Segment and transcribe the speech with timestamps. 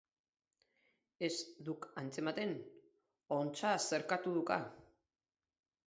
[1.27, 1.35] Ez
[1.67, 2.57] duk atzematen?
[3.39, 4.63] Ontsa xerkatu duka?